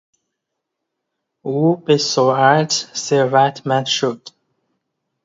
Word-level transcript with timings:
او 1.41 1.75
به 1.75 1.97
سرعت 1.97 2.71
ثروتمند 2.93 3.85
شد. 3.85 4.29